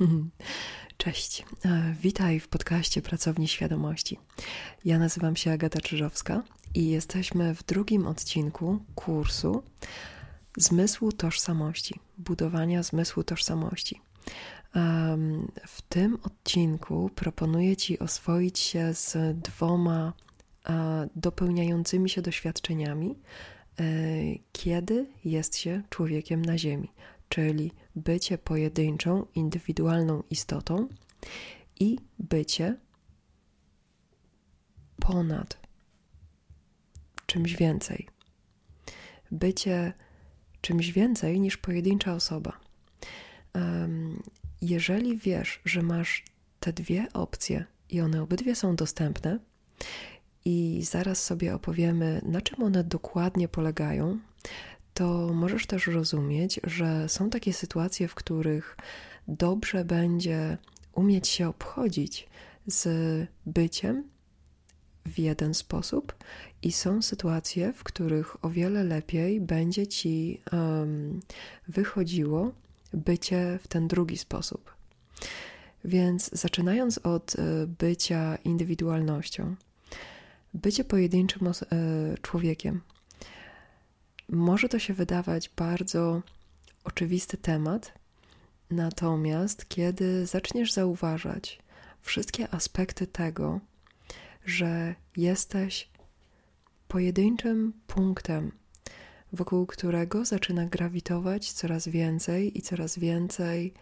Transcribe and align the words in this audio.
Cześć, 0.96 1.44
e, 1.64 1.94
witaj 2.00 2.40
w 2.40 2.48
podcaście 2.48 3.02
Pracowni 3.02 3.48
Świadomości. 3.48 4.18
Ja 4.84 4.98
nazywam 4.98 5.36
się 5.36 5.52
Agata 5.52 5.80
Czyżowska 5.80 6.42
i 6.74 6.88
jesteśmy 6.88 7.54
w 7.54 7.62
drugim 7.62 8.06
odcinku 8.06 8.78
kursu 8.94 9.62
Zmysłu 10.56 11.12
Tożsamości, 11.12 12.00
budowania 12.18 12.82
zmysłu 12.82 13.24
tożsamości. 13.24 14.00
W 15.66 15.82
tym 15.88 16.18
odcinku 16.22 17.10
proponuję 17.14 17.76
Ci 17.76 17.98
oswoić 17.98 18.58
się 18.58 18.94
z 18.94 19.16
dwoma 19.38 20.12
e, 20.68 21.08
dopełniającymi 21.16 22.10
się 22.10 22.22
doświadczeniami, 22.22 23.18
e, 23.80 23.84
kiedy 24.52 25.06
jest 25.24 25.56
się 25.56 25.82
człowiekiem 25.90 26.44
na 26.44 26.58
Ziemi 26.58 26.92
czyli 27.30 27.72
bycie 27.96 28.38
pojedynczą, 28.38 29.26
indywidualną 29.34 30.22
istotą 30.30 30.88
i 31.80 31.98
bycie 32.18 32.76
ponad 35.00 35.58
czymś 37.26 37.56
więcej. 37.56 38.08
Bycie 39.30 39.92
czymś 40.60 40.92
więcej 40.92 41.40
niż 41.40 41.56
pojedyncza 41.56 42.14
osoba. 42.14 42.60
Jeżeli 44.62 45.16
wiesz, 45.16 45.60
że 45.64 45.82
masz 45.82 46.24
te 46.60 46.72
dwie 46.72 47.06
opcje 47.12 47.64
i 47.88 48.00
one 48.00 48.22
obydwie 48.22 48.54
są 48.54 48.76
dostępne, 48.76 49.38
i 50.44 50.82
zaraz 50.82 51.24
sobie 51.24 51.54
opowiemy, 51.54 52.20
na 52.24 52.40
czym 52.40 52.62
one 52.62 52.84
dokładnie 52.84 53.48
polegają, 53.48 54.18
to 54.94 55.32
możesz 55.34 55.66
też 55.66 55.86
rozumieć, 55.86 56.60
że 56.64 57.08
są 57.08 57.30
takie 57.30 57.52
sytuacje, 57.52 58.08
w 58.08 58.14
których 58.14 58.76
dobrze 59.28 59.84
będzie 59.84 60.58
umieć 60.92 61.28
się 61.28 61.48
obchodzić 61.48 62.28
z 62.66 62.88
byciem 63.46 64.04
w 65.06 65.18
jeden 65.18 65.54
sposób, 65.54 66.14
i 66.62 66.72
są 66.72 67.02
sytuacje, 67.02 67.72
w 67.72 67.84
których 67.84 68.44
o 68.44 68.50
wiele 68.50 68.84
lepiej 68.84 69.40
będzie 69.40 69.86
ci 69.86 70.40
um, 70.52 71.20
wychodziło 71.68 72.52
bycie 72.92 73.58
w 73.62 73.68
ten 73.68 73.88
drugi 73.88 74.18
sposób. 74.18 74.74
Więc 75.84 76.30
zaczynając 76.32 76.98
od 76.98 77.36
e, 77.38 77.66
bycia 77.66 78.36
indywidualnością, 78.44 79.56
bycie 80.54 80.84
pojedynczym 80.84 81.48
e, 81.48 81.52
człowiekiem 82.22 82.80
może 84.32 84.68
to 84.68 84.78
się 84.78 84.94
wydawać 84.94 85.48
bardzo 85.56 86.22
oczywisty 86.84 87.36
temat, 87.36 87.94
natomiast 88.70 89.68
kiedy 89.68 90.26
zaczniesz 90.26 90.72
zauważać 90.72 91.58
wszystkie 92.00 92.54
aspekty 92.54 93.06
tego, 93.06 93.60
że 94.44 94.94
jesteś 95.16 95.88
pojedynczym 96.88 97.72
punktem, 97.86 98.52
wokół 99.32 99.66
którego 99.66 100.24
zaczyna 100.24 100.66
grawitować 100.66 101.52
coraz 101.52 101.88
więcej 101.88 102.58
i 102.58 102.62
coraz 102.62 102.98
więcej 102.98 103.74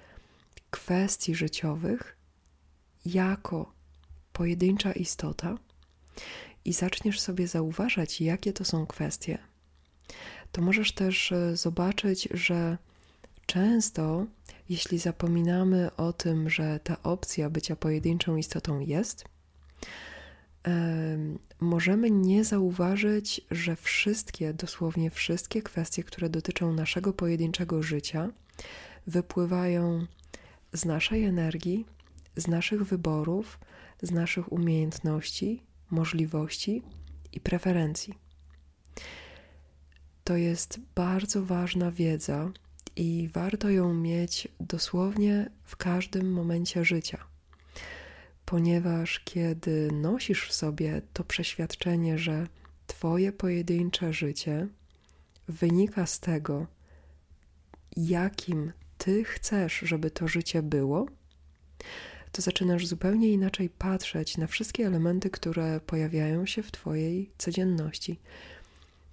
kwestii 0.70 1.34
życiowych, 1.34 2.16
jako 3.06 3.72
pojedyncza 4.32 4.92
istota, 4.92 5.58
i 6.64 6.72
zaczniesz 6.72 7.20
sobie 7.20 7.48
zauważać, 7.48 8.20
jakie 8.20 8.52
to 8.52 8.64
są 8.64 8.86
kwestie, 8.86 9.38
to 10.52 10.62
możesz 10.62 10.92
też 10.92 11.32
e, 11.32 11.56
zobaczyć, 11.56 12.28
że 12.34 12.78
często, 13.46 14.26
jeśli 14.68 14.98
zapominamy 14.98 15.96
o 15.96 16.12
tym, 16.12 16.50
że 16.50 16.80
ta 16.84 17.02
opcja 17.02 17.50
bycia 17.50 17.76
pojedynczą 17.76 18.36
istotą 18.36 18.80
jest, 18.80 19.24
możemy 21.60 22.10
nie 22.10 22.44
zauważyć, 22.44 23.40
że 23.50 23.76
wszystkie, 23.76 24.54
dosłownie 24.54 25.10
wszystkie 25.10 25.62
kwestie, 25.62 26.04
które 26.04 26.28
dotyczą 26.28 26.72
naszego 26.72 27.12
pojedynczego 27.12 27.82
życia, 27.82 28.30
wypływają 29.06 30.06
z 30.72 30.84
naszej 30.84 31.24
energii, 31.24 31.86
z 32.36 32.46
naszych 32.46 32.84
wyborów, 32.84 33.58
z 34.02 34.10
naszych 34.10 34.52
umiejętności, 34.52 35.62
możliwości 35.90 36.82
i 37.32 37.40
preferencji. 37.40 38.27
To 40.28 40.36
jest 40.36 40.80
bardzo 40.94 41.42
ważna 41.42 41.90
wiedza 41.90 42.50
i 42.96 43.28
warto 43.32 43.70
ją 43.70 43.94
mieć 43.94 44.48
dosłownie 44.60 45.50
w 45.64 45.76
każdym 45.76 46.32
momencie 46.32 46.84
życia. 46.84 47.18
Ponieważ 48.44 49.20
kiedy 49.20 49.92
nosisz 49.92 50.48
w 50.48 50.52
sobie 50.52 51.02
to 51.12 51.24
przeświadczenie, 51.24 52.18
że 52.18 52.46
Twoje 52.86 53.32
pojedyncze 53.32 54.12
życie 54.12 54.66
wynika 55.48 56.06
z 56.06 56.20
tego, 56.20 56.66
jakim 57.96 58.72
Ty 58.98 59.24
chcesz, 59.24 59.78
żeby 59.78 60.10
to 60.10 60.28
życie 60.28 60.62
było, 60.62 61.06
to 62.32 62.42
zaczynasz 62.42 62.86
zupełnie 62.86 63.28
inaczej 63.28 63.68
patrzeć 63.68 64.36
na 64.36 64.46
wszystkie 64.46 64.86
elementy, 64.86 65.30
które 65.30 65.80
pojawiają 65.80 66.46
się 66.46 66.62
w 66.62 66.70
Twojej 66.70 67.30
codzienności 67.38 68.20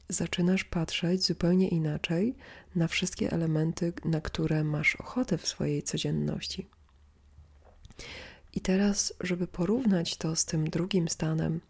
zaczynasz 0.10 0.64
patrzeć 0.64 1.26
zupełnie 1.26 1.68
inaczej 1.68 2.36
na 2.76 2.88
wszystkie 2.88 3.32
elementy, 3.32 3.94
na 4.06 4.22
które 4.22 4.64
masz 4.64 4.96
ochotę 4.96 5.38
w 5.38 5.48
swojej 5.48 5.84
codzienności. 5.84 6.68
I 8.54 8.62
teraz, 8.62 9.14
żeby 9.20 9.48
porównać 9.48 10.18
to 10.18 10.36
z 10.36 10.46
tym 10.46 10.70
drugim 10.70 11.10
stanem, 11.10 11.62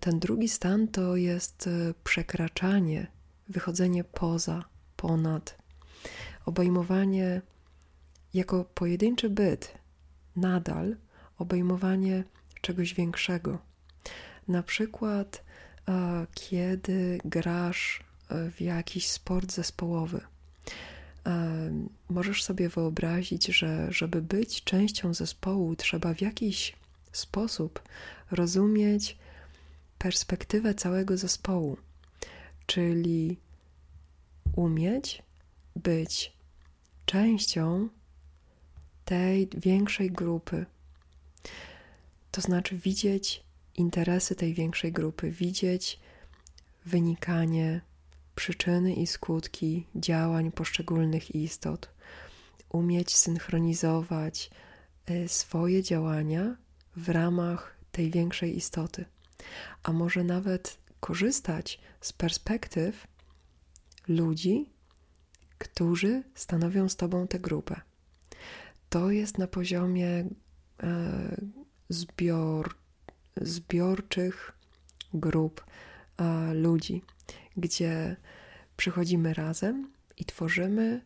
ten 0.00 0.18
drugi 0.18 0.48
stan 0.48 0.88
to 0.88 1.16
jest 1.16 1.66
e, 1.66 1.94
przekraczanie, 2.04 3.06
wychodzenie 3.48 4.04
poza, 4.04 4.64
ponad, 4.96 5.58
obejmowanie 6.44 7.42
jako 8.34 8.64
pojedynczy 8.64 9.30
byt, 9.30 9.74
nadal 10.36 10.96
obejmowanie 11.38 12.24
czegoś 12.60 12.94
większego. 12.94 13.58
Na 14.48 14.62
przykład 14.62 15.44
kiedy 16.34 17.18
grasz 17.24 18.00
e, 18.28 18.50
w 18.50 18.60
jakiś 18.60 19.10
sport 19.10 19.52
zespołowy. 19.52 20.20
E, 21.26 21.70
możesz 22.08 22.44
sobie 22.44 22.68
wyobrazić, 22.68 23.46
że 23.46 23.92
żeby 23.92 24.22
być 24.22 24.64
częścią 24.64 25.14
zespołu, 25.14 25.76
trzeba 25.76 26.14
w 26.14 26.20
jakiś 26.20 26.76
sposób 27.12 27.82
rozumieć 28.30 29.16
perspektywę 29.98 30.74
całego 30.74 31.16
zespołu, 31.16 31.76
czyli 32.66 33.36
umieć 34.56 35.22
być 35.76 36.32
częścią 37.06 37.88
tej 39.04 39.48
większej 39.56 40.10
grupy. 40.10 40.66
To 42.30 42.40
znaczy 42.40 42.76
widzieć 42.76 43.47
interesy 43.78 44.34
tej 44.34 44.54
większej 44.54 44.92
grupy, 44.92 45.30
widzieć 45.30 46.00
wynikanie, 46.86 47.80
przyczyny 48.34 48.94
i 48.94 49.06
skutki 49.06 49.86
działań 49.94 50.52
poszczególnych 50.52 51.34
istot, 51.34 51.90
umieć 52.68 53.16
synchronizować 53.16 54.50
y, 55.10 55.28
swoje 55.28 55.82
działania 55.82 56.56
w 56.96 57.08
ramach 57.08 57.76
tej 57.92 58.10
większej 58.10 58.56
istoty, 58.56 59.04
a 59.82 59.92
może 59.92 60.24
nawet 60.24 60.78
korzystać 61.00 61.80
z 62.00 62.12
perspektyw 62.12 63.06
ludzi, 64.08 64.70
którzy 65.58 66.22
stanowią 66.34 66.88
z 66.88 66.96
Tobą 66.96 67.28
tę 67.28 67.38
grupę. 67.38 67.80
To 68.88 69.10
jest 69.10 69.38
na 69.38 69.46
poziomie 69.46 70.08
e, 70.08 70.26
zbior, 71.88 72.74
zbiorczych 73.40 74.52
grup 75.14 75.64
ludzi, 76.52 77.02
gdzie 77.56 78.16
przychodzimy 78.76 79.34
razem 79.34 79.92
i 80.16 80.24
tworzymy 80.24 81.00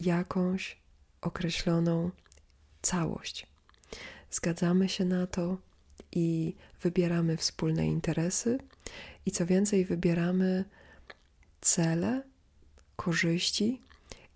jakąś 0.00 0.78
określoną 1.20 2.10
całość. 2.82 3.46
Zgadzamy 4.30 4.88
się 4.88 5.04
na 5.04 5.26
to 5.26 5.58
i 6.12 6.54
wybieramy 6.82 7.36
wspólne 7.36 7.86
interesy, 7.86 8.58
i 9.26 9.30
co 9.30 9.46
więcej, 9.46 9.84
wybieramy 9.84 10.64
cele, 11.60 12.22
korzyści 12.96 13.80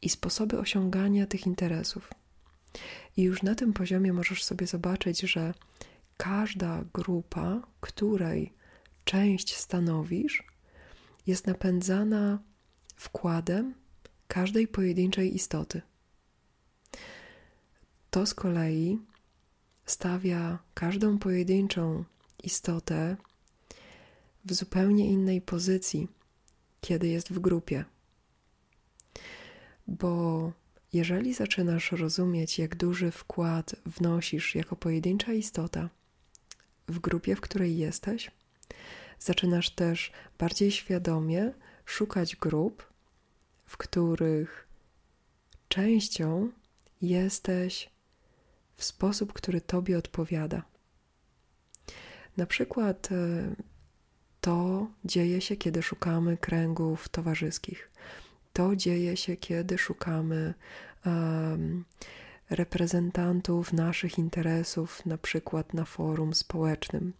i 0.02 0.08
sposoby 0.08 0.58
osiągania 0.58 1.26
tych 1.26 1.46
interesów. 1.46 2.10
I 3.16 3.22
już 3.22 3.42
na 3.42 3.54
tym 3.54 3.72
poziomie 3.72 4.12
możesz 4.12 4.44
sobie 4.44 4.66
zobaczyć, 4.66 5.20
że 5.20 5.54
każda 6.18 6.84
grupa, 6.92 7.62
której 7.80 8.52
część 9.04 9.56
stanowisz, 9.56 10.44
jest 11.26 11.46
napędzana 11.46 12.38
wkładem 12.96 13.74
każdej 14.28 14.68
pojedynczej 14.68 15.34
istoty. 15.34 15.82
to 18.10 18.26
z 18.26 18.34
kolei 18.34 18.98
stawia 19.86 20.58
każdą 20.74 21.18
pojedynczą 21.18 22.04
istotę 22.44 23.16
w 24.44 24.52
zupełnie 24.54 25.10
innej 25.10 25.40
pozycji, 25.40 26.08
kiedy 26.80 27.08
jest 27.08 27.32
w 27.32 27.38
grupie. 27.38 27.84
Bo 29.86 30.52
jeżeli 30.92 31.34
zaczynasz 31.34 31.92
rozumieć, 31.92 32.58
jak 32.58 32.76
duży 32.76 33.10
wkład 33.10 33.76
wnosisz 33.86 34.54
jako 34.54 34.76
pojedyncza 34.76 35.32
istota 35.32 35.88
w 36.88 36.98
grupie, 36.98 37.36
w 37.36 37.40
której 37.40 37.78
jesteś, 37.78 38.30
zaczynasz 39.18 39.70
też 39.70 40.12
bardziej 40.38 40.70
świadomie 40.70 41.52
szukać 41.84 42.36
grup, 42.36 42.86
w 43.64 43.76
których 43.76 44.68
częścią 45.68 46.50
jesteś 47.02 47.90
w 48.76 48.84
sposób, 48.84 49.32
który 49.32 49.60
Tobie 49.60 49.98
odpowiada. 49.98 50.62
Na 52.36 52.46
przykład 52.46 53.08
e, 53.12 53.54
to 54.40 54.86
dzieje 55.04 55.40
się, 55.40 55.56
kiedy 55.56 55.82
szukamy 55.82 56.36
kręgów 56.36 57.08
towarzyskich. 57.08 57.90
To 58.52 58.76
dzieje 58.76 59.16
się, 59.16 59.36
kiedy 59.36 59.78
szukamy 59.78 60.54
um, 61.06 61.84
reprezentantów 62.50 63.72
naszych 63.72 64.18
interesów, 64.18 65.06
na 65.06 65.18
przykład 65.18 65.74
na 65.74 65.84
forum 65.84 66.34
społecznym. 66.34 67.12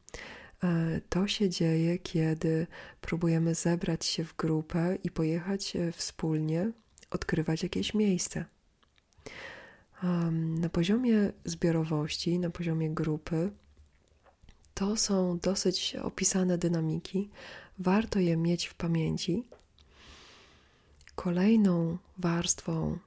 E, 0.64 1.00
to 1.08 1.28
się 1.28 1.48
dzieje, 1.48 1.98
kiedy 1.98 2.66
próbujemy 3.00 3.54
zebrać 3.54 4.06
się 4.06 4.24
w 4.24 4.36
grupę 4.36 4.98
i 5.04 5.10
pojechać 5.10 5.76
e, 5.76 5.92
wspólnie 5.92 6.72
odkrywać 7.10 7.62
jakieś 7.62 7.94
miejsce. 7.94 8.44
Na 10.32 10.68
poziomie 10.68 11.32
zbiorowości, 11.44 12.38
na 12.38 12.50
poziomie 12.50 12.90
grupy, 12.90 13.50
to 14.74 14.96
są 14.96 15.38
dosyć 15.38 15.96
opisane 15.96 16.58
dynamiki. 16.58 17.30
Warto 17.78 18.18
je 18.18 18.36
mieć 18.36 18.66
w 18.66 18.74
pamięci. 18.74 19.44
Kolejną 21.14 21.98
warstwą 22.18 22.98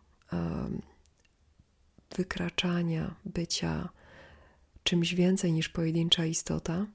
wykraczania, 2.15 3.15
bycia 3.25 3.89
czymś 4.83 5.13
więcej 5.13 5.53
niż 5.53 5.69
pojedyncza 5.69 6.25
istota 6.25 6.85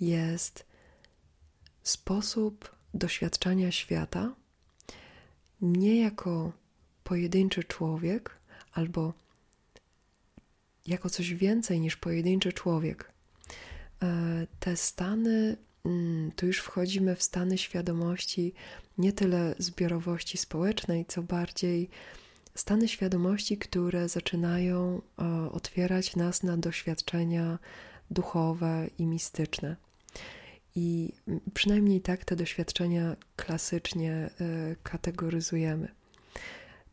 jest 0.00 0.66
sposób 1.82 2.76
doświadczania 2.94 3.72
świata 3.72 4.34
nie 5.60 6.00
jako 6.00 6.52
pojedynczy 7.04 7.64
człowiek 7.64 8.36
albo 8.72 9.12
jako 10.86 11.10
coś 11.10 11.34
więcej 11.34 11.80
niż 11.80 11.96
pojedynczy 11.96 12.52
człowiek. 12.52 13.12
E, 14.02 14.46
te 14.60 14.76
stany, 14.76 15.56
mm, 15.84 16.32
tu 16.36 16.46
już 16.46 16.58
wchodzimy 16.58 17.16
w 17.16 17.22
stany 17.22 17.58
świadomości 17.58 18.52
nie 18.98 19.12
tyle 19.12 19.54
zbiorowości 19.58 20.38
społecznej, 20.38 21.06
co 21.06 21.22
bardziej 21.22 21.88
stany 22.54 22.88
świadomości, 22.88 23.58
które 23.58 24.08
zaczynają 24.08 25.02
e, 25.18 25.52
otwierać 25.52 26.16
nas 26.16 26.42
na 26.42 26.56
doświadczenia 26.56 27.58
duchowe 28.10 28.86
i 28.98 29.06
mistyczne. 29.06 29.76
I 30.74 31.12
przynajmniej 31.54 32.00
tak 32.00 32.24
te 32.24 32.36
doświadczenia 32.36 33.16
klasycznie 33.36 34.12
e, 34.12 34.30
kategoryzujemy. 34.82 35.88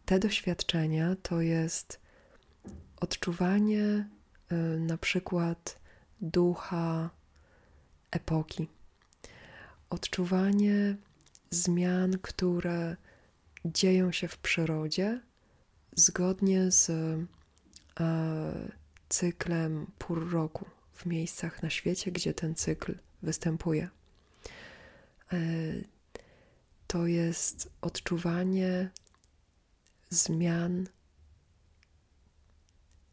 Te 0.05 0.19
doświadczenia 0.19 1.15
to 1.21 1.41
jest 1.41 1.99
odczuwanie 2.99 4.09
e, 4.49 4.55
na 4.79 4.97
przykład 4.97 5.79
ducha 6.21 7.09
epoki, 8.11 8.67
odczuwanie 9.89 10.95
zmian, 11.49 12.17
które 12.21 12.95
dzieją 13.65 14.11
się 14.11 14.27
w 14.27 14.37
przyrodzie 14.37 15.21
zgodnie 15.97 16.71
z 16.71 16.89
e, 16.89 17.25
cyklem 19.09 19.91
pór 19.97 20.31
roku 20.31 20.65
w 20.93 21.05
miejscach 21.05 21.63
na 21.63 21.69
świecie, 21.69 22.11
gdzie 22.11 22.33
ten 22.33 22.55
cykl 22.55 22.97
występuje. 23.21 23.89
E, 25.33 25.37
to 26.87 27.07
jest 27.07 27.69
odczuwanie 27.81 28.89
zmian 30.09 30.87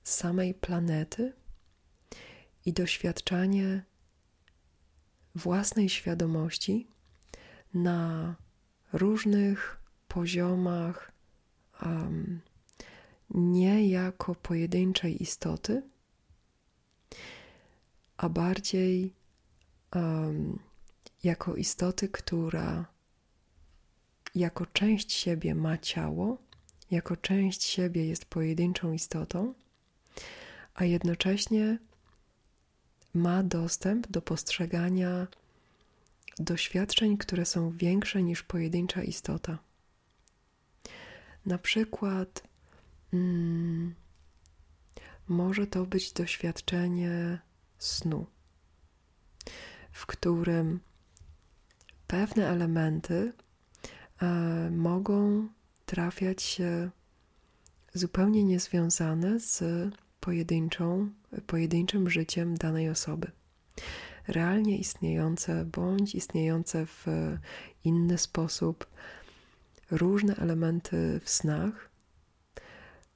samej 0.03 0.55
planety 0.55 1.33
i 2.67 2.73
doświadczanie 2.73 3.85
własnej 5.35 5.89
świadomości 5.89 6.87
na 7.75 8.35
różnych 8.93 9.81
poziomach, 10.09 11.13
um, 11.83 12.41
nie 13.31 13.89
jako 13.89 14.35
pojedynczej 14.35 15.23
istoty, 15.23 15.83
a 18.17 18.29
bardziej 18.29 19.15
um, 19.95 20.59
jako 21.25 21.57
istoty, 21.57 22.09
która 22.09 22.87
jako 24.35 24.67
część 24.67 25.13
siebie 25.13 25.55
ma 25.55 25.79
ciało, 25.79 26.39
jako 26.91 27.17
część 27.17 27.63
siebie 27.63 28.07
jest 28.07 28.25
pojedynczą 28.25 28.93
istotą, 28.93 29.55
a 30.75 30.85
jednocześnie 30.85 31.79
ma 33.15 33.43
dostęp 33.43 34.07
do 34.09 34.23
postrzegania 34.23 35.27
doświadczeń, 36.39 37.17
które 37.17 37.45
są 37.45 37.71
większe 37.71 38.23
niż 38.23 38.43
pojedyncza 38.43 39.03
istota. 39.03 39.59
Na 41.47 41.59
przykład 41.59 42.43
mm, 43.15 43.95
może 45.29 45.67
to 45.67 45.87
być 45.87 46.13
doświadczenie 46.13 47.39
snu, 47.79 48.27
w 49.93 50.07
którym 50.07 50.81
pewne 52.07 52.49
elementy 52.49 53.33
e, 54.23 54.71
mogą 54.71 55.49
trafiać 55.87 56.43
się 56.43 56.91
zupełnie 57.95 58.45
niezwiązane 58.45 59.41
z 59.41 59.63
pojedynczą, 60.21 61.11
pojedynczym 61.47 62.11
życiem 62.11 62.55
danej 62.55 62.89
osoby. 62.89 63.31
Realnie 64.29 64.79
istniejące 64.79 65.65
bądź 65.65 66.15
istniejące 66.15 66.87
w 66.87 67.07
inny 67.85 68.19
sposób 68.19 68.87
różne 69.91 70.37
elementy 70.37 71.21
w 71.25 71.31
snach 71.31 71.94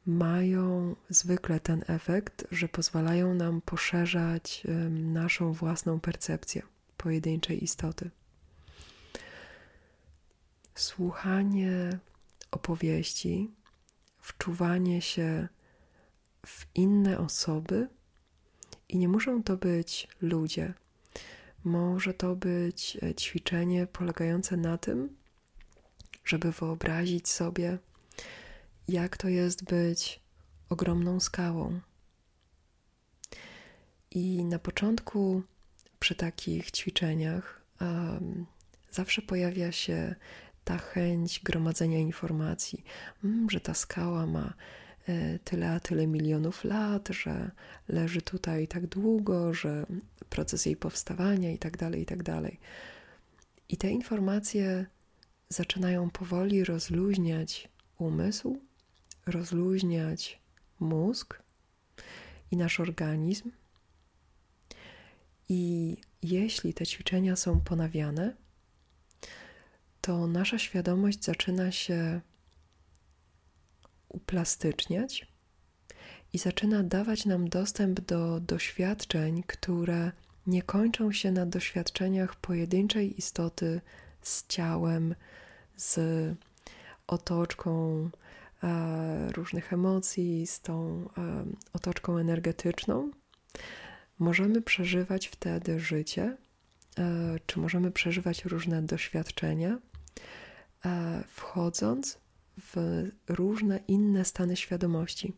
mają 0.08 0.96
zwykle 1.08 1.60
ten 1.60 1.84
efekt, 1.86 2.46
że 2.50 2.68
pozwalają 2.68 3.34
nam 3.34 3.60
poszerzać 3.60 4.62
naszą 4.90 5.52
własną 5.52 6.00
percepcję 6.00 6.62
pojedynczej 6.96 7.64
istoty. 7.64 8.10
Słuchanie 10.74 11.98
opowieści, 12.50 13.50
wczuwanie 14.20 15.02
się 15.02 15.48
w 16.46 16.66
inne 16.74 17.18
osoby 17.18 17.88
i 18.88 18.98
nie 18.98 19.08
muszą 19.08 19.42
to 19.42 19.56
być 19.56 20.08
ludzie. 20.20 20.74
Może 21.64 22.14
to 22.14 22.36
być 22.36 22.98
e, 23.02 23.14
ćwiczenie 23.14 23.86
polegające 23.86 24.56
na 24.56 24.78
tym, 24.78 25.16
żeby 26.24 26.52
wyobrazić 26.52 27.28
sobie, 27.28 27.78
jak 28.88 29.16
to 29.16 29.28
jest 29.28 29.64
być 29.64 30.20
ogromną 30.68 31.20
skałą. 31.20 31.80
I 34.10 34.44
na 34.44 34.58
początku, 34.58 35.42
przy 35.98 36.14
takich 36.14 36.70
ćwiczeniach, 36.70 37.62
um, 37.80 38.46
zawsze 38.90 39.22
pojawia 39.22 39.72
się 39.72 40.14
ta 40.64 40.78
chęć 40.78 41.40
gromadzenia 41.40 41.98
informacji, 41.98 42.84
mm, 43.24 43.50
że 43.50 43.60
ta 43.60 43.74
skała 43.74 44.26
ma 44.26 44.54
e, 45.08 45.38
tyle 45.38 45.70
a 45.70 45.80
tyle 45.80 46.06
milionów 46.06 46.64
lat, 46.64 47.08
że 47.08 47.50
leży 47.88 48.22
tutaj 48.22 48.68
tak 48.68 48.86
długo, 48.86 49.54
że 49.54 49.86
proces 50.30 50.66
jej 50.66 50.76
powstawania 50.76 51.52
i 51.52 51.58
tak 51.58 51.76
dalej, 51.76 52.02
i 52.02 52.06
tak 52.06 52.22
dalej. 52.22 52.60
I 53.68 53.76
te 53.76 53.90
informacje 53.90 54.86
zaczynają 55.48 56.10
powoli 56.10 56.64
rozluźniać 56.64 57.68
umysł, 57.98 58.60
rozluźniać 59.28 60.40
mózg 60.80 61.42
i 62.50 62.56
nasz 62.56 62.80
organizm. 62.80 63.50
I 65.48 65.96
jeśli 66.22 66.74
te 66.74 66.86
ćwiczenia 66.86 67.36
są 67.36 67.60
ponawiane, 67.60 68.36
to 70.00 70.26
nasza 70.26 70.58
świadomość 70.58 71.24
zaczyna 71.24 71.72
się 71.72 72.20
uplastyczniać 74.08 75.26
i 76.32 76.38
zaczyna 76.38 76.82
dawać 76.82 77.26
nam 77.26 77.48
dostęp 77.48 78.00
do 78.00 78.40
doświadczeń, 78.40 79.42
które 79.46 80.12
nie 80.46 80.62
kończą 80.62 81.12
się 81.12 81.32
na 81.32 81.46
doświadczeniach 81.46 82.36
pojedynczej 82.36 83.18
istoty 83.18 83.80
z 84.22 84.46
ciałem, 84.46 85.14
z 85.76 85.98
otoczką 87.06 88.10
różnych 89.32 89.72
emocji, 89.72 90.46
z 90.46 90.60
tą 90.60 91.04
e, 91.18 91.44
otoczką 91.72 92.18
energetyczną. 92.18 93.10
Możemy 94.18 94.62
przeżywać 94.62 95.26
wtedy 95.26 95.80
życie, 95.80 96.36
e, 96.98 97.36
czy 97.46 97.58
możemy 97.60 97.90
przeżywać 97.90 98.44
różne 98.44 98.82
doświadczenia, 98.82 99.78
e, 100.84 101.24
wchodząc 101.28 102.18
w 102.58 103.04
różne 103.28 103.80
inne 103.88 104.24
stany 104.24 104.56
świadomości. 104.56 105.32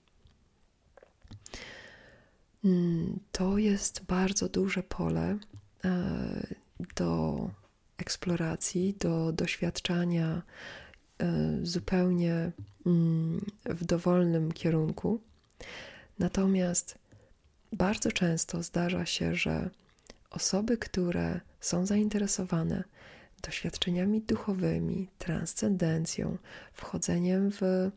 Mm, 2.65 3.21
to 3.33 3.59
jest 3.59 4.05
bardzo 4.05 4.49
duże 4.49 4.83
pole 4.83 5.39
e, 5.85 6.47
do 6.97 7.51
eksploracji, 7.99 8.95
do 9.01 9.33
doświadczania 9.33 10.27
e, 10.27 10.90
zupełnie 11.63 12.53
mm, 12.87 13.47
w 13.65 13.85
dowolnym 13.85 14.53
kierunku. 14.53 15.21
Natomiast 16.19 16.99
bardzo 17.73 18.13
często 18.13 18.63
zdarza 18.63 19.07
się, 19.07 19.35
że 19.35 19.71
osoby, 20.31 20.79
które 20.79 21.41
są 21.61 21.87
zainteresowane 21.87 22.85
doświadczeniami 23.43 24.21
duchowymi, 24.21 25.09
transcendencją, 25.19 26.39
wchodzeniem 26.73 27.51
w 27.51 27.63
e, 27.63 27.91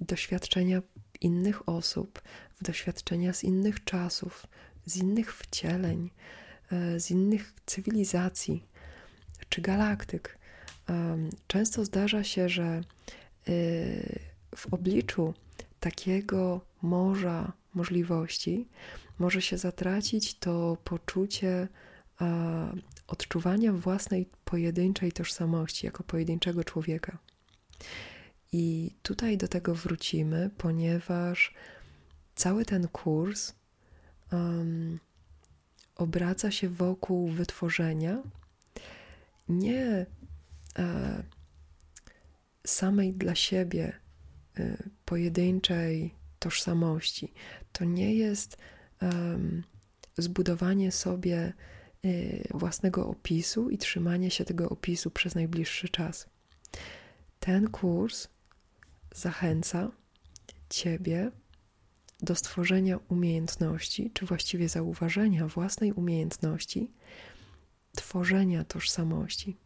doświadczenia 0.00 0.82
innych 1.20 1.68
osób, 1.68 2.22
w 2.60 2.64
doświadczenia 2.64 3.32
z 3.32 3.44
innych 3.44 3.84
czasów, 3.84 4.46
z 4.86 4.96
innych 4.96 5.34
wcieleń, 5.36 6.10
e, 6.72 7.00
z 7.00 7.10
innych 7.10 7.52
cywilizacji 7.66 8.64
czy 9.48 9.60
galaktyk. 9.60 10.38
Często 11.46 11.84
zdarza 11.84 12.24
się, 12.24 12.48
że 12.48 12.64
e, 12.64 12.80
w 14.56 14.66
obliczu 14.70 15.34
takiego 15.80 16.60
morza 16.82 17.52
możliwości 17.74 18.68
może 19.18 19.42
się 19.42 19.58
zatracić 19.58 20.34
to 20.34 20.76
poczucie 20.84 21.68
odczuwania 23.06 23.72
własnej 23.72 24.28
pojedynczej 24.44 25.12
tożsamości 25.12 25.86
jako 25.86 26.02
pojedynczego 26.02 26.64
człowieka. 26.64 27.18
I 28.52 28.94
tutaj 29.02 29.38
do 29.38 29.48
tego 29.48 29.74
wrócimy, 29.74 30.50
ponieważ 30.58 31.54
cały 32.34 32.64
ten 32.64 32.88
kurs 32.88 33.52
um, 34.32 34.98
obraca 35.96 36.50
się 36.50 36.68
wokół 36.68 37.28
wytworzenia 37.28 38.22
nie 39.48 40.06
samej 42.66 43.12
dla 43.12 43.34
siebie 43.34 43.92
e, 44.58 44.76
pojedynczej 45.04 46.14
tożsamości. 46.38 47.32
To 47.72 47.84
nie 47.84 48.14
jest 48.14 48.56
zbudowanie 50.18 50.92
sobie 50.92 51.38
e, 51.38 51.52
własnego 52.58 53.08
opisu 53.08 53.70
i 53.70 53.78
trzymanie 53.78 54.30
się 54.30 54.44
tego 54.44 54.68
opisu 54.68 55.10
przez 55.10 55.34
najbliższy 55.34 55.88
czas. 55.88 56.26
Ten 57.40 57.70
kurs 57.70 58.28
zachęca 59.14 59.90
Ciebie 60.70 61.30
do 62.22 62.34
stworzenia 62.34 62.98
umiejętności, 63.08 64.10
czy 64.14 64.26
właściwie 64.26 64.68
zauważenia 64.68 65.46
własnej 65.46 65.92
umiejętności, 65.92 66.90
tworzenia 67.96 68.64
tożsamości. 68.64 69.56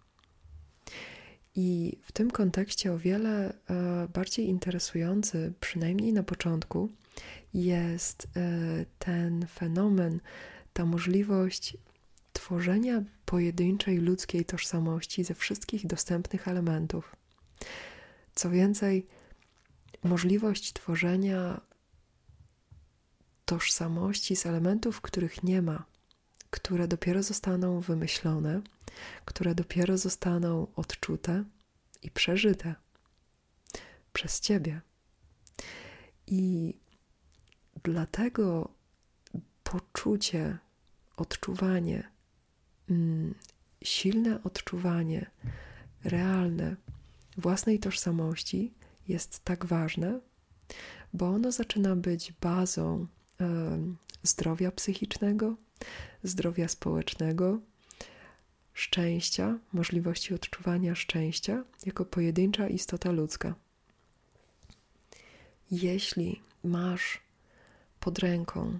I 1.61 1.99
w 2.03 2.12
tym 2.12 2.31
kontekście 2.31 2.93
o 2.93 2.99
wiele 2.99 3.53
e, 3.71 4.09
bardziej 4.15 4.49
interesujący, 4.49 5.53
przynajmniej 5.61 6.12
na 6.12 6.23
początku, 6.23 6.88
jest 7.55 8.29
e, 8.37 8.85
ten 8.99 9.47
fenomen, 9.47 10.21
ta 10.73 10.85
możliwość 10.85 11.77
tworzenia 12.33 13.03
pojedynczej 13.25 13.99
ludzkiej 13.99 14.45
tożsamości 14.45 15.25
ze 15.25 15.35
wszystkich 15.35 15.87
dostępnych 15.87 16.49
elementów. 16.49 17.17
Co 18.35 18.50
więcej, 18.50 19.07
możliwość 20.05 20.73
tworzenia 20.73 21.61
tożsamości 23.45 24.37
z 24.37 24.47
elementów, 24.47 25.00
których 25.00 25.43
nie 25.43 25.62
ma, 25.62 25.85
które 26.50 26.88
dopiero 26.88 27.23
zostaną 27.23 27.81
wymyślone, 27.81 28.62
które 29.25 29.55
dopiero 29.55 29.99
zostaną 29.99 30.67
odczute 30.76 31.45
i 32.02 32.11
przeżyte 32.11 32.75
przez 34.12 34.40
Ciebie. 34.40 34.81
I 36.26 36.75
dlatego 37.83 38.69
poczucie, 39.64 40.59
odczuwanie, 41.17 42.11
mm, 42.90 43.35
silne 43.85 44.43
odczuwanie, 44.43 45.31
realne 46.05 46.76
własnej 47.37 47.78
tożsamości 47.78 48.75
jest 49.09 49.45
tak 49.45 49.67
ważne, 49.67 50.21
bo 51.12 51.28
ono 51.28 51.52
zaczyna 51.52 51.97
być 51.97 52.33
bazą 52.33 53.07
zdrowia 54.23 54.71
psychicznego, 54.71 55.57
zdrowia 56.23 56.69
społecznego, 56.69 57.61
szczęścia, 58.79 59.59
możliwości 59.73 60.35
odczuwania 60.35 60.95
szczęścia 60.95 61.65
jako 61.87 62.05
pojedyncza 62.05 62.69
istota 62.69 63.11
ludzka. 63.11 63.55
Jeśli 65.71 66.43
masz 66.65 67.21
pod 68.01 68.19
ręką 68.19 68.79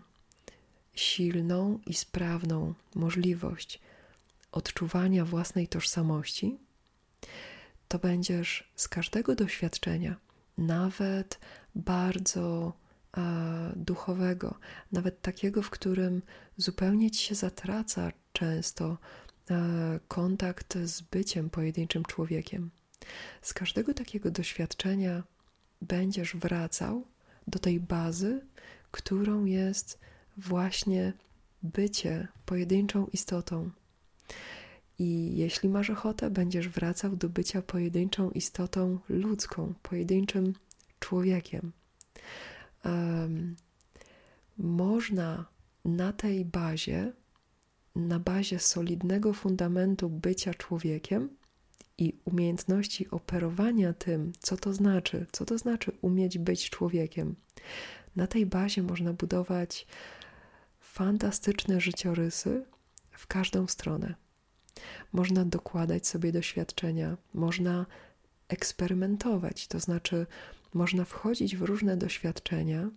silną 0.95 1.79
i 1.87 1.95
sprawną 1.95 2.75
możliwość 2.95 3.81
odczuwania 4.53 5.25
własnej 5.25 5.69
tożsamości, 5.69 6.59
to 7.89 7.99
będziesz 7.99 8.71
z 8.77 8.89
każdego 8.89 9.35
doświadczenia, 9.35 10.17
nawet 10.59 11.39
bardzo 11.75 12.73
duchowego, 13.77 14.59
nawet 14.93 15.23
takiego, 15.23 15.63
w 15.63 15.71
którym 15.71 16.23
zupełnie 16.57 17.11
ci 17.11 17.25
się 17.27 17.35
zatraca 17.35 18.13
często 18.33 18.99
kontakt 20.09 20.79
z 20.85 21.01
byciem 21.01 21.51
pojedynczym 21.51 22.05
człowiekiem. 22.05 22.71
Z 23.43 23.55
każdego 23.55 23.95
takiego 23.95 24.31
doświadczenia 24.31 25.23
będziesz 25.83 26.37
wracał 26.37 27.05
do 27.47 27.59
tej 27.59 27.81
bazy, 27.81 28.41
którą 28.91 29.45
jest 29.45 29.99
właśnie 30.37 31.13
bycie 31.63 32.29
pojedynczą 32.47 33.07
istotą. 33.07 33.71
I 34.99 35.37
jeśli 35.37 35.69
masz 35.69 35.91
ochotę, 35.91 36.31
będziesz 36.31 36.69
wracał 36.69 37.17
do 37.17 37.29
bycia 37.29 37.63
pojedynczą 37.63 38.31
istotą 38.31 38.99
ludzką, 39.09 39.75
pojedynczym 39.83 40.53
człowiekiem 41.01 41.73
um, 42.85 43.57
można 44.59 45.45
na 45.85 46.13
tej 46.13 46.45
bazie, 46.45 47.13
na 47.99 48.19
bazie 48.19 48.59
solidnego 48.59 49.33
fundamentu 49.33 50.09
bycia 50.11 50.55
człowiekiem 50.55 51.29
i 51.99 52.13
umiejętności 52.25 53.11
operowania 53.11 53.93
tym, 53.93 54.33
co 54.39 54.57
to 54.57 54.75
znaczy, 54.75 55.27
co 55.33 55.45
to 55.45 55.59
znaczy 55.59 55.93
umieć 56.01 56.39
być 56.39 56.71
człowiekiem, 56.71 57.35
na 58.17 58.27
tej 58.27 58.47
bazie 58.47 58.83
można 58.83 59.13
budować 59.13 59.87
fantastyczne 60.81 61.81
życiorysy 61.81 62.65
w 63.11 63.27
każdą 63.27 63.67
stronę. 63.67 64.15
Można 65.13 65.45
dokładać 65.45 66.07
sobie 66.07 66.33
doświadczenia, 66.33 67.17
można 67.35 67.87
eksperymentować, 68.49 69.69
to 69.69 69.81
znaczy 69.81 70.27
można 70.75 71.05
wchodzić 71.05 71.57
w 71.57 71.63
różne 71.63 71.97
doświadczenia. 71.97 72.91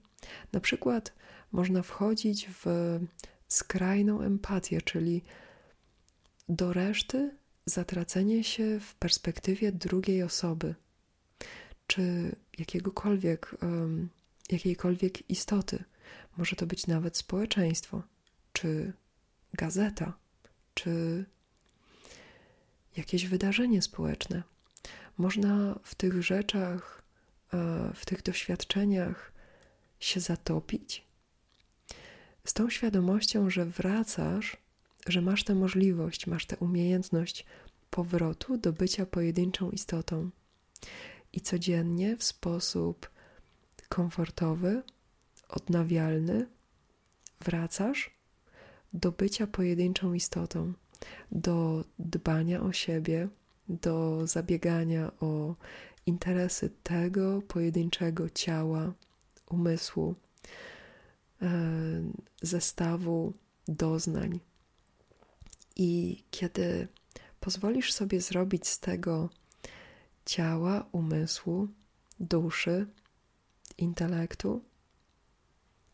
Na 0.53 0.60
przykład 0.60 1.13
można 1.51 1.81
wchodzić 1.81 2.50
w 2.50 2.65
skrajną 3.53 4.22
empatię, 4.22 4.81
czyli 4.81 5.24
do 6.50 6.74
reszty 6.74 7.38
zatracenie 7.65 8.43
się 8.43 8.79
w 8.79 8.96
perspektywie 8.96 9.72
drugiej 9.72 10.24
osoby, 10.24 10.75
czy 11.88 12.36
jakiegokolwiek, 12.58 13.55
um, 13.62 14.10
jakiejkolwiek 14.50 15.29
istoty. 15.29 15.84
Może 16.38 16.55
to 16.55 16.65
być 16.65 16.88
nawet 16.88 17.17
społeczeństwo, 17.17 18.03
czy 18.53 18.93
gazeta, 19.53 20.13
czy 20.74 21.25
jakieś 22.98 23.27
wydarzenie 23.27 23.81
społeczne. 23.81 24.43
Można 25.17 25.79
w 25.84 25.96
tych 25.96 26.24
rzeczach 26.24 27.01
E, 27.53 27.91
w 27.96 28.05
tych 28.05 28.22
doświadczeniach 28.22 29.31
się 30.00 30.20
zatopić, 30.20 31.03
tą 32.61 32.69
świadomością, 32.69 33.49
że 33.49 33.65
wracasz, 33.65 34.57
że 35.07 35.21
masz 35.21 35.43
tę 35.43 35.55
możliwość, 35.55 36.27
masz 36.27 36.45
tę 36.45 36.57
umiejętność 36.57 37.45
powrotu 37.89 38.57
do 38.57 38.73
bycia 38.73 39.05
pojedynczą 39.05 39.71
istotą 39.71 40.29
i 41.33 41.41
codziennie 41.41 42.17
w 42.17 42.23
sposób 42.23 43.09
komfortowy, 43.89 44.83
odnawialny 45.49 46.47
wracasz 47.39 48.11
do 48.93 49.11
bycia 49.11 49.47
pojedynczą 49.47 50.13
istotą, 50.13 50.73
do 51.31 51.85
dbania 51.99 52.61
o 52.61 52.73
siebie, 52.73 53.27
do 53.69 54.27
zabiegania 54.27 55.11
o 55.19 55.55
interesy 56.05 56.69
tego 56.83 57.41
pojedynczego 57.41 58.29
ciała, 58.29 58.93
umysłu, 59.49 60.15
zestawu 62.41 63.33
doznań. 63.67 64.39
I 65.75 66.24
kiedy 66.31 66.88
pozwolisz 67.39 67.93
sobie 67.93 68.21
zrobić 68.21 68.67
z 68.67 68.79
tego 68.79 69.29
ciała, 70.25 70.86
umysłu, 70.91 71.67
duszy, 72.19 72.88
intelektu, 73.77 74.62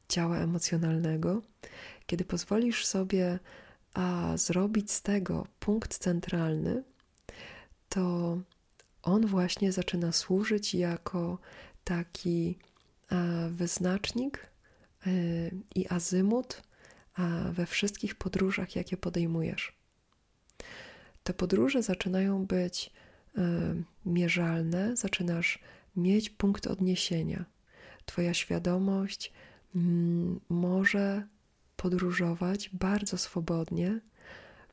ciała 0.09 0.37
emocjonalnego, 0.37 1.41
kiedy 2.05 2.25
pozwolisz 2.25 2.85
sobie 2.85 3.39
a 3.93 4.37
zrobić 4.37 4.91
z 4.91 5.01
tego 5.01 5.47
punkt 5.59 5.97
centralny, 5.97 6.83
to 7.89 8.37
on 9.03 9.25
właśnie 9.25 9.71
zaczyna 9.71 10.11
służyć 10.11 10.73
jako 10.73 11.37
taki 11.83 12.57
wyznacznik 13.49 14.37
e, 14.37 14.56
i 15.75 15.87
azymut 15.89 16.63
we 17.51 17.65
wszystkich 17.65 18.15
podróżach, 18.15 18.75
jakie 18.75 18.97
podejmujesz. 18.97 19.77
Te 21.23 21.33
podróże 21.33 21.83
zaczynają 21.83 22.45
być 22.45 22.91
e, 23.37 23.41
mierzalne, 24.05 24.95
zaczynasz 24.97 25.59
mieć 25.95 26.29
punkt 26.29 26.67
odniesienia. 26.67 27.45
Twoja 28.05 28.33
świadomość 28.33 29.33
mm, 29.75 30.39
może 30.49 31.27
podróżować 31.75 32.69
bardzo 32.73 33.17
swobodnie, 33.17 33.99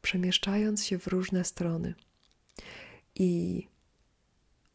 przemieszczając 0.02 0.84
się 0.84 0.98
w 0.98 1.06
różne 1.06 1.44
strony. 1.44 1.94
I 3.14 3.62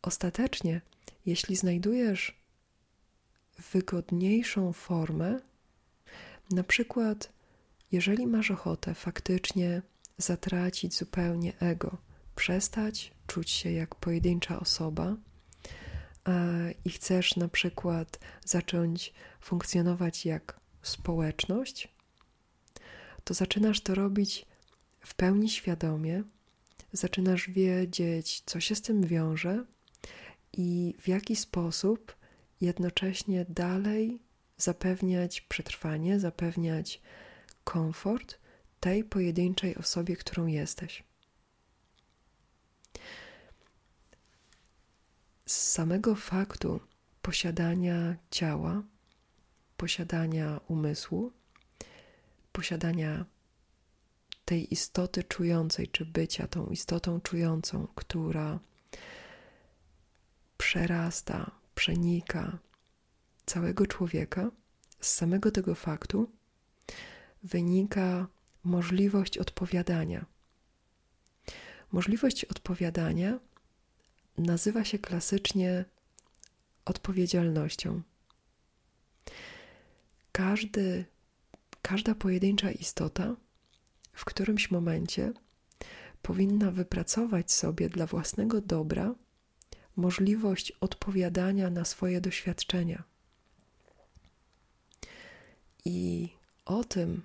ostatecznie, 0.01 0.81
jeśli 1.25 1.55
znajdujesz 1.55 2.39
wygodniejszą 3.71 4.73
formę, 4.73 5.39
na 6.51 6.63
przykład, 6.63 7.33
jeżeli 7.91 8.27
masz 8.27 8.51
ochotę 8.51 8.93
faktycznie 8.93 9.81
zatracić 10.17 10.97
zupełnie 10.97 11.59
ego, 11.59 11.97
przestać 12.35 13.11
czuć 13.27 13.49
się 13.49 13.71
jak 13.71 13.95
pojedyncza 13.95 14.59
osoba 14.59 15.15
i 16.85 16.89
chcesz 16.89 17.35
na 17.35 17.47
przykład 17.47 18.19
zacząć 18.45 19.13
funkcjonować 19.41 20.25
jak 20.25 20.59
społeczność, 20.81 21.87
to 23.23 23.33
zaczynasz 23.33 23.81
to 23.81 23.95
robić 23.95 24.45
w 24.99 25.15
pełni 25.15 25.49
świadomie, 25.49 26.23
zaczynasz 26.93 27.49
wiedzieć, 27.49 28.43
co 28.45 28.59
się 28.59 28.75
z 28.75 28.81
tym 28.81 29.03
wiąże 29.03 29.65
i 30.53 30.95
w 30.99 31.07
jaki 31.07 31.35
sposób 31.35 32.15
jednocześnie 32.61 33.45
dalej 33.49 34.19
zapewniać 34.59 35.41
przetrwanie, 35.41 36.19
zapewniać 36.19 37.01
komfort 37.63 38.39
tej 38.79 39.03
pojedynczej 39.03 39.75
osobie, 39.75 40.15
którą 40.15 40.45
jesteś. 40.45 41.03
Z 45.45 45.53
samego 45.71 46.15
faktu 46.15 46.79
posiadania 47.21 48.15
ciała, 48.31 48.83
posiadania 49.77 50.59
umysłu, 50.67 51.31
posiadania 52.51 53.25
tej 54.45 54.73
istoty 54.73 55.23
czującej, 55.23 55.87
czy 55.87 56.05
bycia 56.05 56.47
tą 56.47 56.67
istotą 56.67 57.21
czującą, 57.21 57.87
która 57.95 58.59
przerasta, 60.57 61.51
przenika 61.75 62.57
całego 63.49 63.87
człowieka, 63.87 64.51
z 64.99 65.13
samego 65.13 65.51
tego 65.51 65.75
faktu 65.75 66.31
wynika 67.43 68.27
możliwość 68.63 69.37
odpowiadania. 69.37 70.25
Możliwość 71.91 72.45
odpowiadania 72.45 73.39
nazywa 74.37 74.83
się 74.83 74.99
klasycznie 74.99 75.85
odpowiedzialnością. 76.85 78.01
Każdy 80.31 81.05
każda 81.81 82.15
pojedyncza 82.15 82.71
istota 82.71 83.35
w 84.13 84.25
którymś 84.25 84.71
momencie 84.71 85.33
powinna 86.21 86.71
wypracować 86.71 87.51
sobie 87.51 87.89
dla 87.89 88.05
własnego 88.05 88.61
dobra 88.61 89.15
możliwość 89.95 90.71
odpowiadania 90.71 91.69
na 91.69 91.85
swoje 91.85 92.21
doświadczenia. 92.21 93.03
I 95.85 96.29
o 96.65 96.83
tym, 96.83 97.21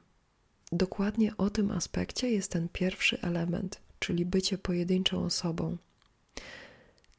dokładnie 0.73 1.37
o 1.37 1.51
tym 1.51 1.71
aspekcie 1.71 2.31
jest 2.31 2.51
ten 2.51 2.69
pierwszy 2.69 3.21
element, 3.23 3.81
czyli 3.99 4.25
bycie 4.25 4.59
pojedynczą 4.59 5.25
osobą. 5.25 5.77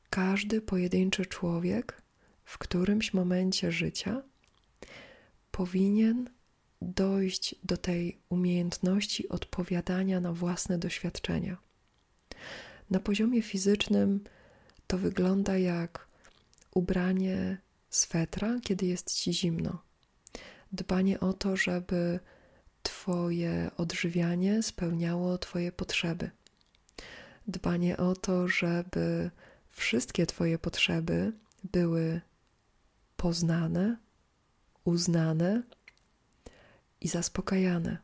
Każdy 0.09 0.61
pojedynczy 0.61 1.25
człowiek 1.25 2.01
w 2.45 2.57
którymś 2.57 3.13
momencie 3.13 3.71
życia 3.71 4.21
powinien 5.51 6.29
dojść 6.81 7.55
do 7.63 7.77
tej 7.77 8.17
umiejętności 8.29 9.29
odpowiadania 9.29 10.21
na 10.21 10.33
własne 10.33 10.77
doświadczenia. 10.77 11.57
Na 12.89 12.99
poziomie 12.99 13.41
fizycznym 13.41 14.23
to 14.87 14.97
wygląda 14.97 15.57
jak 15.57 16.07
ubranie 16.71 17.57
swetra, 17.89 18.59
kiedy 18.63 18.85
jest 18.85 19.13
ci 19.13 19.33
zimno. 19.33 19.81
Dbanie 20.75 21.19
o 21.19 21.33
to, 21.33 21.57
żeby 21.57 22.19
Twoje 22.83 23.71
odżywianie 23.77 24.63
spełniało 24.63 25.37
Twoje 25.37 25.71
potrzeby. 25.71 26.31
Dbanie 27.47 27.97
o 27.97 28.15
to, 28.15 28.47
żeby 28.47 29.31
wszystkie 29.69 30.25
Twoje 30.25 30.59
potrzeby 30.59 31.33
były 31.63 32.21
poznane, 33.17 33.97
uznane 34.83 35.63
i 37.01 37.07
zaspokajane. 37.07 37.97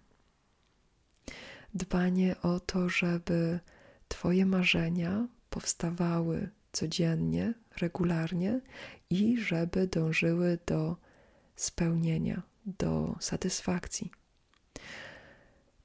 Dbanie 1.74 2.36
o 2.42 2.60
to, 2.60 2.90
żeby 2.90 3.60
Twoje 4.08 4.46
marzenia 4.46 5.28
powstawały 5.50 6.50
codziennie, 6.72 7.54
regularnie 7.82 8.62
i 9.10 9.38
żeby 9.38 9.88
dążyły 9.88 10.60
do 10.66 10.96
spełnienia, 11.56 12.51
do 12.66 13.16
satysfakcji. 13.20 14.12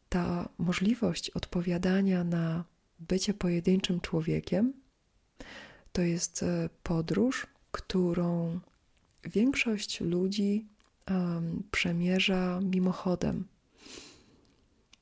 Ta 0.09 0.49
możliwość 0.59 1.31
odpowiadania 1.31 2.25
na 2.25 2.65
bycie 2.99 3.35
pojedynczym 3.35 4.01
człowiekiem 4.01 4.73
to 5.93 6.03
jest 6.03 6.43
e, 6.43 6.69
podróż, 6.83 7.47
którą 7.73 8.61
większość 9.25 10.01
ludzi 10.01 10.67
um, 11.11 11.63
przemierza 11.71 12.61
mimochodem. 12.63 13.49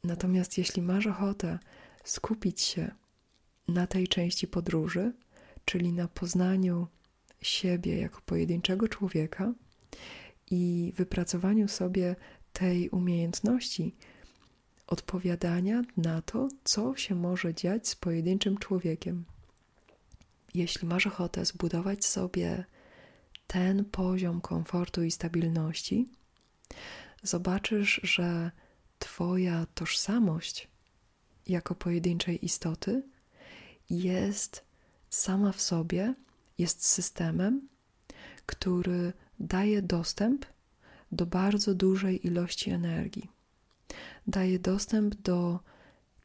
Natomiast 0.05 0.59
jeśli 0.59 0.83
masz 0.83 1.07
ochotę 1.07 1.59
skupić 2.05 2.61
się 2.61 2.91
na 3.69 3.87
tej 3.87 4.09
części 4.09 4.47
podróży, 4.47 5.13
czyli 5.65 5.93
na 5.93 6.09
poznaniu 6.09 6.87
siebie 7.43 7.99
jako 7.99 8.21
pojedynczego 8.27 8.89
człowieka 8.89 9.53
i 10.51 10.93
wypracowaniu 10.97 11.69
sobie 11.69 12.17
tej 12.53 12.91
umiejętności 12.91 13.95
odpowiadania 14.87 15.83
na 15.97 16.23
to, 16.23 16.49
co 16.65 16.97
się 16.97 17.15
może 17.15 17.55
dziać 17.55 17.89
z 17.89 17.97
pojedynczym 17.97 18.59
człowiekiem. 18.59 19.25
Jeśli 20.55 20.89
masz 20.89 21.07
ochotę 21.07 21.45
zbudować 21.45 22.05
sobie 22.05 22.65
ten 23.47 23.85
poziom 23.85 24.41
komfortu 24.41 25.03
i 25.03 25.11
stabilności, 25.11 26.09
zobaczysz, 27.23 28.01
że 28.03 28.51
Twoja 29.05 29.67
tożsamość 29.75 30.69
jako 31.47 31.75
pojedynczej 31.75 32.45
istoty 32.45 33.03
jest 33.91 34.65
sama 35.11 35.53
w 35.53 35.61
sobie, 35.61 36.15
jest 36.59 36.87
systemem, 36.87 37.69
który 38.47 39.13
daje 39.41 39.83
dostęp 39.83 40.47
do 41.13 41.27
bardzo 41.27 41.75
dużej 41.75 42.27
ilości 42.27 42.71
energii. 42.71 43.31
Daje 44.27 44.59
dostęp 44.59 45.15
do 45.15 45.61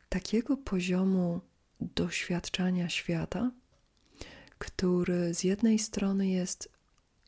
takiego 0.09 0.57
poziomu 0.57 1.41
doświadczania 1.81 2.89
świata, 2.89 3.51
który 4.57 5.33
z 5.33 5.43
jednej 5.43 5.79
strony 5.79 6.27
jest 6.27 6.69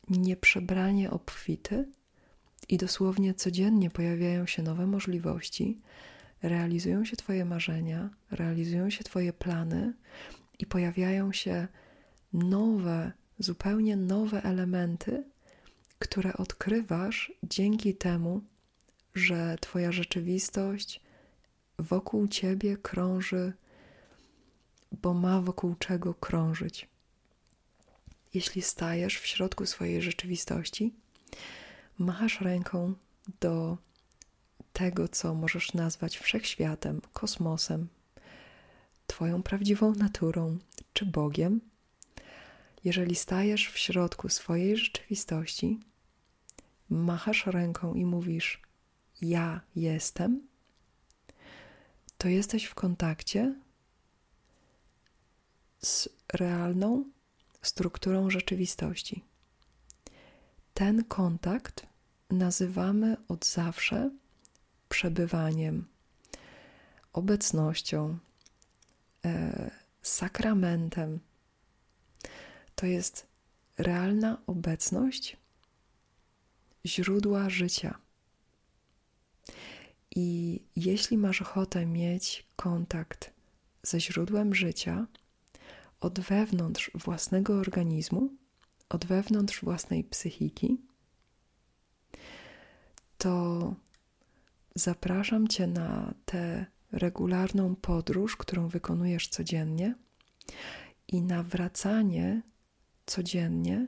nieprzebranie 0.08 1.10
obfity 1.10 1.88
i 2.68 2.76
dosłownie 2.76 3.34
codziennie 3.34 3.90
pojawiają 3.90 4.46
się 4.46 4.62
nowe 4.62 4.86
możliwości, 4.86 5.80
realizują 6.42 7.04
się 7.04 7.16
Twoje 7.16 7.44
marzenia, 7.44 8.10
realizują 8.30 8.90
się 8.90 9.04
Twoje 9.04 9.32
plany 9.32 9.94
i 10.58 10.66
pojawiają 10.66 11.32
się 11.32 11.68
nowe, 12.32 13.12
zupełnie 13.38 13.96
nowe 13.96 14.42
elementy, 14.42 15.24
które 16.02 16.36
odkrywasz 16.36 17.32
dzięki 17.42 17.94
temu, 17.94 18.42
że 19.14 19.56
Twoja 19.60 19.92
rzeczywistość 19.92 21.00
wokół 21.78 22.28
Ciebie 22.28 22.76
krąży, 22.76 23.52
bo 24.92 25.14
ma 25.14 25.40
wokół 25.40 25.74
czego 25.74 26.14
krążyć. 26.14 26.88
Jeśli 28.34 28.62
stajesz 28.62 29.18
w 29.18 29.26
środku 29.26 29.66
swojej 29.66 30.02
rzeczywistości, 30.02 30.92
machasz 31.98 32.40
ręką 32.40 32.94
do 33.40 33.78
tego, 34.72 35.08
co 35.08 35.34
możesz 35.34 35.72
nazwać 35.72 36.18
wszechświatem, 36.18 37.00
kosmosem, 37.12 37.88
Twoją 39.06 39.42
prawdziwą 39.42 39.94
naturą 39.94 40.58
czy 40.92 41.06
Bogiem, 41.06 41.60
jeżeli 42.84 43.14
stajesz 43.14 43.68
w 43.68 43.78
środku 43.78 44.28
swojej 44.28 44.76
rzeczywistości, 44.76 45.78
machasz 46.92 47.46
ręką 47.46 47.94
i 47.94 48.04
mówisz: 48.04 48.62
Ja 49.22 49.60
jestem, 49.76 50.48
to 52.18 52.28
jesteś 52.28 52.64
w 52.64 52.74
kontakcie 52.74 53.54
z 55.82 56.08
realną 56.32 57.04
strukturą 57.62 58.30
rzeczywistości. 58.30 59.24
Ten 60.74 61.04
kontakt 61.04 61.86
nazywamy 62.30 63.16
od 63.28 63.46
zawsze 63.46 64.10
przebywaniem, 64.88 65.86
obecnością, 67.12 68.18
e, 69.24 69.70
sakramentem. 70.02 71.20
To 72.74 72.86
jest 72.86 73.26
realna 73.78 74.38
obecność 74.46 75.36
źródła 76.86 77.50
życia. 77.50 77.98
I 80.16 80.60
jeśli 80.76 81.18
masz 81.18 81.42
ochotę 81.42 81.86
mieć 81.86 82.46
kontakt 82.56 83.30
ze 83.82 84.00
źródłem 84.00 84.54
życia 84.54 85.06
od 86.00 86.20
wewnątrz 86.20 86.90
własnego 86.94 87.54
organizmu, 87.54 88.30
od 88.88 89.06
wewnątrz 89.06 89.60
własnej 89.64 90.04
psychiki, 90.04 90.80
to 93.18 93.74
zapraszam 94.74 95.48
Cię 95.48 95.66
na 95.66 96.14
tę 96.24 96.66
regularną 96.92 97.76
podróż, 97.76 98.36
którą 98.36 98.68
wykonujesz 98.68 99.28
codziennie 99.28 99.94
i 101.08 101.22
nawracanie 101.22 102.42
codziennie 103.06 103.86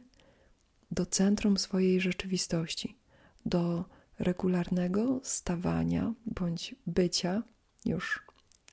do 0.94 1.06
centrum 1.06 1.58
swojej 1.58 2.00
rzeczywistości, 2.00 2.98
do 3.46 3.84
regularnego 4.18 5.20
stawania 5.22 6.14
bądź 6.26 6.74
bycia 6.86 7.42
już 7.84 8.22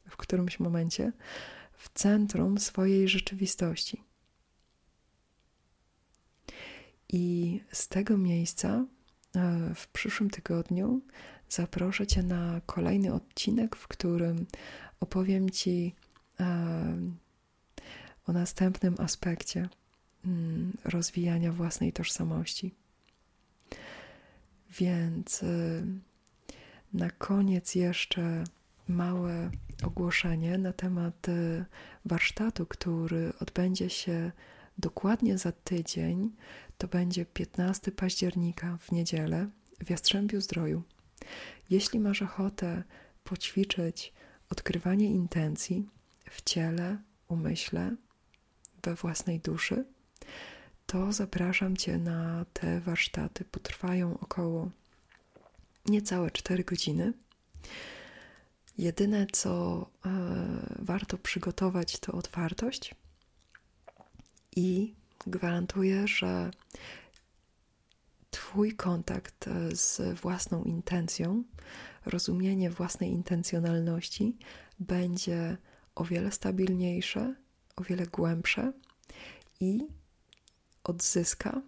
w 0.09 0.17
którymś 0.17 0.59
momencie 0.59 1.11
w 1.73 1.89
centrum 1.93 2.57
swojej 2.57 3.09
rzeczywistości. 3.09 4.03
I 7.09 7.59
z 7.71 7.87
tego 7.87 8.17
miejsca 8.17 8.85
e, 9.35 9.75
w 9.75 9.87
przyszłym 9.87 10.29
tygodniu 10.29 11.01
zaproszę 11.49 12.07
Cię 12.07 12.23
na 12.23 12.61
kolejny 12.65 13.13
odcinek, 13.13 13.75
w 13.75 13.87
którym 13.87 14.45
opowiem 14.99 15.49
Ci 15.49 15.95
e, 16.39 16.45
o 18.27 18.33
następnym 18.33 18.95
aspekcie 18.99 19.69
rozwijania 20.83 21.51
własnej 21.51 21.93
tożsamości. 21.93 22.75
Więc 24.79 25.43
y, 25.43 25.83
na 26.93 27.09
koniec 27.09 27.75
jeszcze 27.75 28.43
małe 28.87 29.51
ogłoszenie 29.83 30.57
na 30.57 30.73
temat 30.73 31.29
y, 31.29 31.65
warsztatu, 32.05 32.65
który 32.65 33.33
odbędzie 33.39 33.89
się 33.89 34.31
dokładnie 34.77 35.37
za 35.37 35.51
tydzień. 35.51 36.31
To 36.77 36.87
będzie 36.87 37.25
15 37.25 37.91
października 37.91 38.77
w 38.77 38.91
niedzielę 38.91 39.49
w 39.85 39.89
Jastrzębiu 39.89 40.41
Zdroju. 40.41 40.83
Jeśli 41.69 41.99
masz 41.99 42.21
ochotę 42.21 42.83
poćwiczyć 43.23 44.13
odkrywanie 44.49 45.05
intencji 45.05 45.89
w 46.29 46.41
ciele, 46.41 46.97
umyśle, 47.27 47.95
we 48.83 48.95
własnej 48.95 49.39
duszy, 49.39 49.85
to 50.91 51.13
zapraszam 51.13 51.77
Cię 51.77 51.97
na 51.97 52.45
te 52.53 52.79
warsztaty. 52.79 53.45
Potrwają 53.45 54.19
około 54.19 54.69
niecałe 55.85 56.31
4 56.31 56.63
godziny. 56.63 57.13
Jedyne, 58.77 59.27
co 59.31 59.81
e, 60.05 60.09
warto 60.79 61.17
przygotować, 61.17 61.99
to 61.99 62.11
otwartość 62.11 62.95
i 64.55 64.93
gwarantuję, 65.27 66.07
że 66.07 66.51
Twój 68.31 68.75
kontakt 68.75 69.47
e, 69.47 69.75
z 69.75 70.19
własną 70.19 70.63
intencją, 70.63 71.43
rozumienie 72.05 72.69
własnej 72.69 73.09
intencjonalności 73.09 74.37
będzie 74.79 75.57
o 75.95 76.03
wiele 76.03 76.31
stabilniejsze, 76.31 77.35
o 77.75 77.83
wiele 77.83 78.07
głębsze 78.07 78.73
i 79.59 79.87
odzyska 80.83 81.61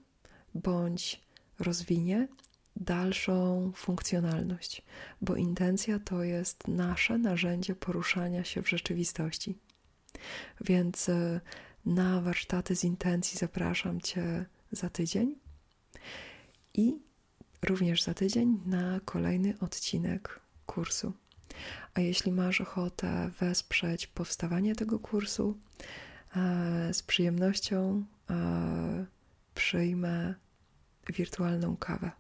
bądź 0.55 1.21
rozwinie 1.59 2.27
dalszą 2.75 3.71
funkcjonalność, 3.75 4.81
bo 5.21 5.35
intencja 5.35 5.99
to 5.99 6.23
jest 6.23 6.67
nasze 6.67 7.17
narzędzie 7.17 7.75
poruszania 7.75 8.43
się 8.43 8.61
w 8.61 8.69
rzeczywistości. 8.69 9.57
Więc 10.61 11.09
e, 11.09 11.41
na 11.85 12.21
warsztaty 12.21 12.75
z 12.75 12.83
intencji 12.83 13.37
zapraszam 13.37 14.01
Cię 14.01 14.45
za 14.71 14.89
tydzień 14.89 15.35
i 16.73 16.97
również 17.63 18.03
za 18.03 18.13
tydzień 18.13 18.59
na 18.65 18.99
kolejny 19.05 19.53
odcinek 19.59 20.39
kursu. 20.65 21.13
A 21.93 22.01
jeśli 22.01 22.31
masz 22.31 22.61
ochotę 22.61 23.31
wesprzeć 23.39 24.07
powstawanie 24.07 24.75
tego 24.75 24.99
kursu, 24.99 25.57
e, 26.35 26.93
z 26.93 27.03
przyjemnością 27.03 28.05
przyjmę 29.55 30.35
wirtualną 31.09 31.77
kawę. 31.77 32.11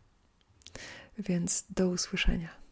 Więc 1.17 1.65
do 1.69 1.89
usłyszenia. 1.89 2.62